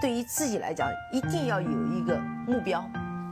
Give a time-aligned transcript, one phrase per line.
[0.00, 2.84] 对于自己来讲，一定要有一个目标。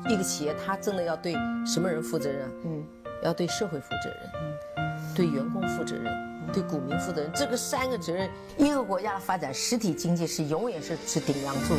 [0.09, 1.35] 一个企业，它真的要对
[1.67, 2.49] 什么人负责任？
[2.65, 2.85] 嗯，
[3.23, 4.19] 要对社会负责任，
[4.77, 6.13] 嗯，对员工负责任，
[6.53, 7.31] 对股民负责任。
[7.35, 11.75] 这个三个责任，一个国家的发展，实体经济是永远是是顶梁柱。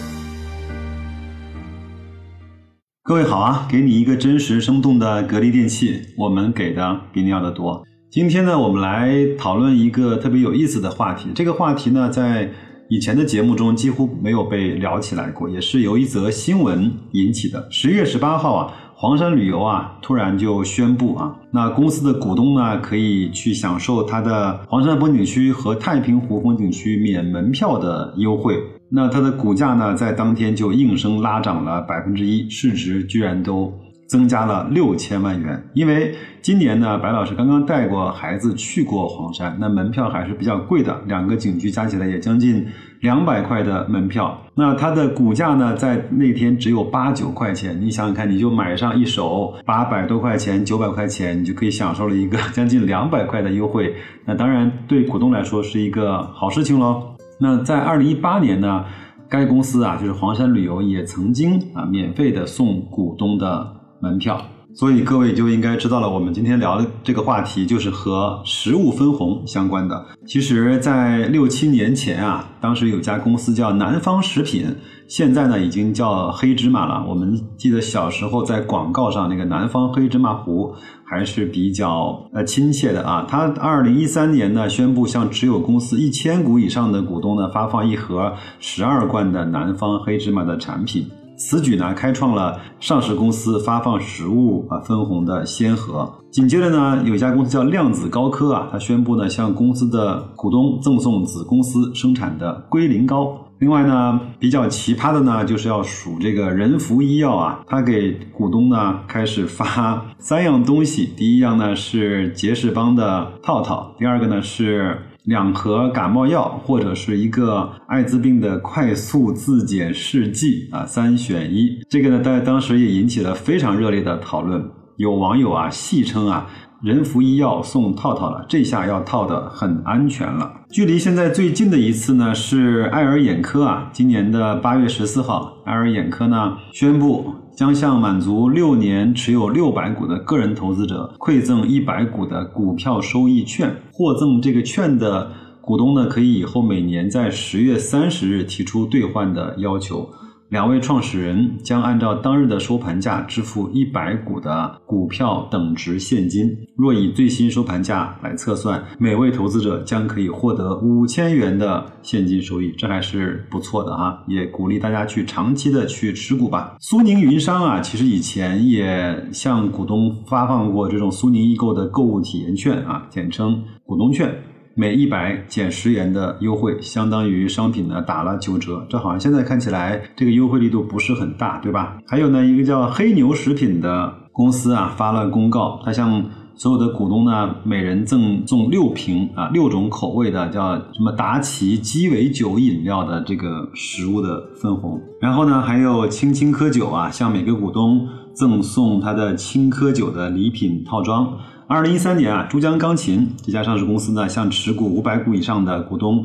[3.04, 7.84] 各位好啊，给你一个真实生动的格力电器，我们给的比你要的多。
[8.12, 11.32] 今天呢，我们来讨论一个特别有意思的话题。
[11.36, 12.50] 这个话题呢，在
[12.88, 17.68] 以前的节目中几乎没有被聊起来过，也是由一则新闻引起的。
[17.72, 28.56] 十月十八号啊，黄山旅游啊突然就宣布啊，那公司的股东呢可以去享受它的黄山风景区和太平湖风景区免门票的优惠。
[28.88, 33.74] 那它的股价呢，在当天就应声拉涨了百分之一，市值居然都
[34.08, 35.62] 增加了六千万元。
[35.74, 42.66] 因为今年呢，白老师刚刚带过孩子去过黄山，那门票还是比较贵的，两个景区加起来也将近
[43.02, 44.40] 两百块的门票。
[44.54, 47.80] 那它的股价呢，在那天只有八九块钱。
[47.82, 53.94] 你想想看，你就买上一手八百多块钱、九百块钱，你就可以享受了一个将近两百块的优惠。
[54.26, 57.16] 那当然，对股东来说是一个好事情喽。
[57.40, 58.86] 那在二零一八年呢，
[59.28, 63.75] 该公司啊，就是黄山旅游也曾经啊免费的送股东的
[64.06, 64.40] 门票，
[64.76, 70.06] 所以各位就应该知道了，我们今天聊的这个话题就是和食物分红相关的。
[70.28, 74.68] 其实，在六七年前啊，当时有家公司叫南方食品，
[75.08, 77.04] 现在呢已经叫黑芝麻了。
[77.08, 80.76] 我们记得小时候在广告上那个南方黑芝麻糊。
[81.08, 83.28] 还是比较呃亲切的啊。
[83.30, 96.12] 他二零一三年呢宣布向持有公司一千股以上的股东呢发放一盒十二罐的南方黑芝麻的产品，此举呢开创了上市公司发放实物啊分红的先河。
[96.32, 103.42] 紧接着呢，有一家公司叫量子高科啊，他宣布呢向公司的股东赠送子公司生产的龟苓膏。
[103.60, 111.06] 另外呢，比较奇葩的呢，就是要数这个人福医药啊，他给股东呢开始发三样东西。
[111.16, 121.80] 第一样呢是杰士邦的套套，第二个呢是两盒感冒药或者是一个艾滋病的快速自检试剂啊，三选一。
[121.90, 124.64] 这个呢在当时也引起了非常热烈的讨论，
[124.98, 126.48] 有网友啊戏称啊。
[126.84, 130.52] 仁福医药送套套了，这下要套的很安全了。
[130.70, 143.74] 距离现在最近的一次呢，是爱尔眼科啊，今年的八月十四号，爱尔眼科呢宣布将向满足六年持有六百股的个人投资者馈赠一百股的股票收益券。
[143.94, 145.32] 获赠这个券的
[145.62, 150.10] 股东呢，可以以后每年在十月三十日提出兑换的要求。
[150.56, 156.50] 两位创始人将按照当日的收盘价支付一百股的股票等值现金。
[156.78, 164.24] 若以最新收盘价来测算，每位投资者将可以获得五千元的现金收益，这还是不错的哈。
[164.30, 166.78] 也鼓励大家去长期的去持股吧。
[166.80, 174.34] 苏宁云商啊，其实以前也向股东发放过这种苏宁易购的购物体验券啊，简称股东券。
[174.78, 178.86] 每一百减十元的优惠，相当于商品呢打了九折。
[178.90, 181.98] 这好像现在看起来这个优惠力度不是很大，对吧？
[182.06, 186.26] 还有呢，一个叫黑牛食品的公司啊发了公告，它向
[186.56, 195.02] 所有的股东呢每人赠送六瓶啊六种口味的叫什么达奇鸡尾酒饮料的这个食物的分红。
[195.22, 201.38] 然后呢，还有青青稞酒啊向每个股东赠送它的青稞酒的礼品套装。
[201.68, 206.24] 二零一三年啊，珠江钢琴这家上市公司呢，向持股五百股以上的股东，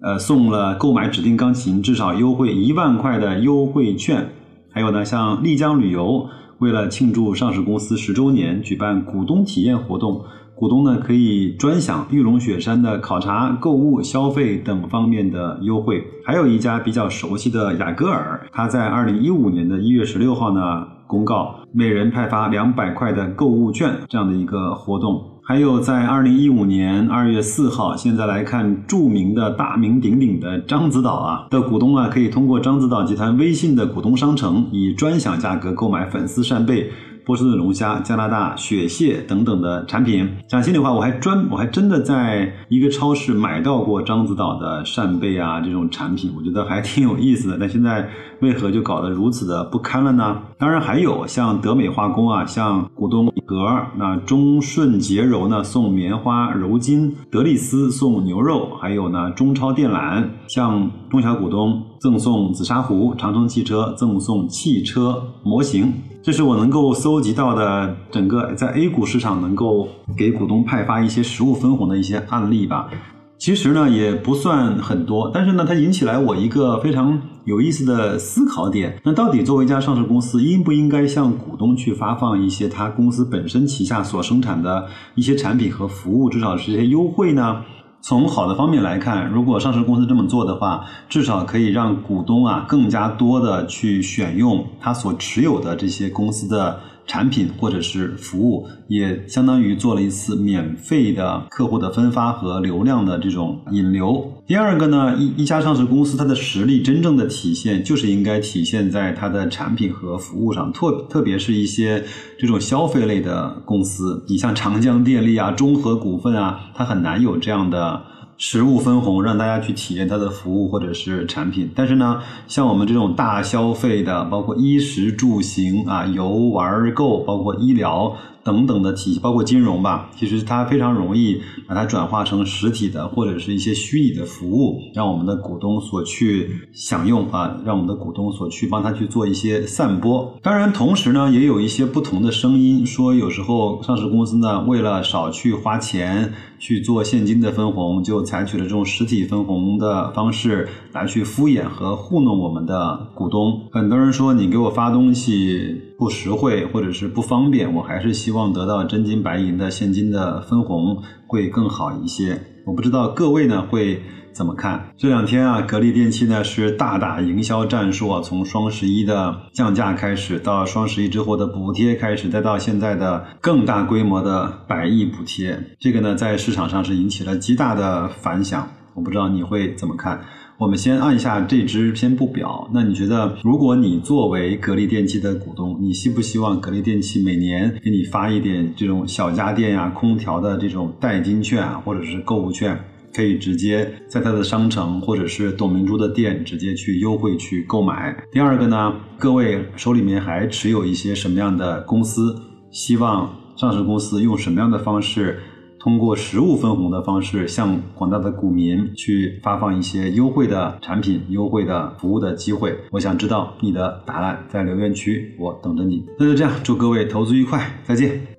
[0.00, 4.28] 呃，送了购买指定钢琴至少优惠一万块的优惠券。
[4.70, 10.22] 还有呢，像丽江旅游，为了庆祝上市公司十周年，举办股东体验活动，
[10.54, 16.04] 股东呢可以专享玉龙雪山的考察、购物、消费等方面的优惠。
[16.24, 20.86] 还有一家比较熟悉的雅戈尔，它在二零一五年的一月十六号呢。
[21.06, 36.90] 公告每人派发两百块的购物券这样的一个活动，还有在二零一五年二月四号，现在来看著名的大名鼎鼎的獐子岛啊的股东啊，可以通过獐子岛集团微信的股东商城，以专享价格购买粉丝扇贝。
[37.26, 47.56] 波士顿龙虾、加拿大雪蟹等等的产品，讲心里话，我还专我还真的在一个超市买到过獐子岛的扇贝啊这种产品，我觉得还挺有意思的。
[47.58, 48.08] 但现在
[48.40, 50.40] 为何就搞得如此的不堪了呢？
[50.56, 53.66] 当然还有像德美化工啊，像股东格，
[53.98, 65.92] 那中顺洁柔呢送棉花柔巾，德力斯送牛肉，还有呢中超电缆向中小股东赠送紫砂壶，长城汽车赠送汽车模型。
[66.26, 69.86] 这是我能够搜集到的整个在 A 股市场能够
[70.16, 72.90] 给股东派发一些实物分红的一些案例吧。
[73.38, 79.00] 其实呢也不算很多，但是呢它引起来我一个非常有意思的思考点。
[79.04, 87.62] 那到底作为一家上市公司，应不应该向股东去发放一些它公司本身旗下所生产的一些产品和服务，至少是一些优惠呢？
[88.00, 96.78] 从好的方面来看，如果上市公司这么做的话，至少可以让股东啊更加多的去选用他所持有的这些公司的。
[97.06, 104.32] 产品或者是服务，也相当于做了一次免费的客户的分发和流量的这种引流。
[104.46, 112.04] 第二个呢，一一家上市公司它的实力真正的体现，就是应该体现在它的产品和服务上，特特别是一些
[112.38, 118.02] 这种消费类的公司，你像长江电力啊、中核股份啊，它很难有这样的。
[118.38, 128.14] 实物分红让大家去体验它的服务或者是产品，但是呢，像我们这种大消费的，包括衣食住行啊、游玩购，包括医疗。
[128.46, 140.38] 等等的体系，包括金融吧，其实它非常容易把它转化成实体的或者是一些虚拟的服务，让我们的股东所去享用啊，让我们的股东所去帮他去做一些散播。
[140.40, 153.62] 当然，同时呢，也有一些不同的声音说，有时候上市公司呢，为了少去花钱去做现金的分红，就采取了这种实体分红的方式来去敷衍和糊弄我们的股东。
[153.72, 155.85] 很多人说，你给我发东西。
[155.98, 162.40] 不实惠或者是不方便，我还是希望得到真金白银的现金的分红会更好一些。
[162.66, 164.02] 我不知道各位呢会
[164.32, 164.92] 怎么看？
[164.98, 178.68] 这两天啊，格力电器呢是大打营销战术啊，从双十一的降价开始，到双十一之后的补贴开始，再到现在的更大规模的百亿补贴，这个呢在市场上是引起了极大的反响。
[178.94, 180.20] 我不知道你会怎么看？
[180.58, 182.66] 我们先按下这支先不表。
[182.72, 192.78] 那你觉得，如果你作为格力电器的股东，你希不希望格力电器每年给你发一点这种小家电呀、空调的这种代金券啊，或者是购物券，
[193.14, 198.16] 可以直接在它的商城或者是董明珠的店直接去优惠去购买？
[198.32, 202.34] 第二个呢，各位手里面还持有一些什么样的公司？
[202.70, 205.38] 希望上市公司用什么样的方式？
[205.86, 212.76] 通过实物分红的方式，向广大的股民去发放一些优惠的产品、优惠的服务的机会。
[212.90, 216.04] 我想知道你的答案，在留言区，我等着你。
[216.18, 218.35] 那就这样，祝各位投资愉快，再见。